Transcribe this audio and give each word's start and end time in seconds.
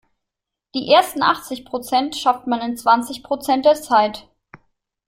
Die 0.73 0.91
ersten 0.91 1.21
achtzig 1.21 1.63
Prozent 1.63 2.15
schafft 2.15 2.47
man 2.47 2.59
in 2.61 2.75
zwanzig 2.75 3.21
Prozent 3.21 3.65
der 3.67 3.75
Zeit. 3.75 4.27